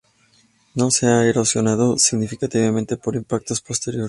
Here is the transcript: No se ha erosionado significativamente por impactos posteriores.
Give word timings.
No 0.73 0.89
se 0.89 1.05
ha 1.05 1.23
erosionado 1.29 1.95
significativamente 1.99 2.97
por 2.97 3.15
impactos 3.15 3.61
posteriores. 3.61 3.99